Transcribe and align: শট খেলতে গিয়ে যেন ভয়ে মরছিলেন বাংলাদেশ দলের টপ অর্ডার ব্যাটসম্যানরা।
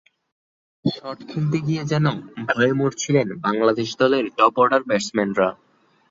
শট 0.85 1.19
খেলতে 1.29 1.57
গিয়ে 1.67 1.83
যেন 1.91 2.05
ভয়ে 2.47 2.73
মরছিলেন 2.79 3.27
বাংলাদেশ 3.45 3.89
দলের 4.01 4.25
টপ 4.37 4.53
অর্ডার 4.61 4.81
ব্যাটসম্যানরা। 4.89 5.47